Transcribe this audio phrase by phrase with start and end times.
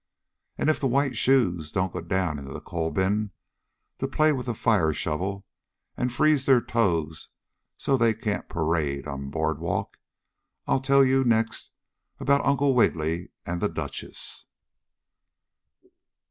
[0.57, 3.29] And if the white shoes don't go down in the coal bin
[3.99, 5.45] to play with the fire shovel
[5.95, 7.29] and freeze their toes
[7.77, 9.99] so they can't parade on the Board Walk,
[10.65, 11.69] I'll tell you next
[12.19, 14.45] about Uncle Wiggily and the Duchess.